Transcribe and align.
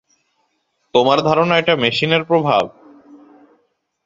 তোমার 0.93 1.17
ধারণা 1.21 1.55
এটা 1.57 1.73
মেশিনের 1.75 2.23
প্রভাব? 2.23 2.63